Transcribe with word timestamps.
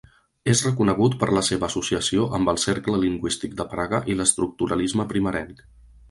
És 0.51 0.61
reconegut 0.67 1.17
per 1.23 1.27
la 1.37 1.41
seva 1.49 1.67
associació 1.67 2.23
amb 2.37 2.51
el 2.53 2.59
Cercle 2.63 2.99
Lingüístic 3.03 3.53
de 3.59 3.67
Praga 3.75 3.99
i 4.13 4.17
l'estructuralisme 4.23 5.05
primerenc. 5.13 5.61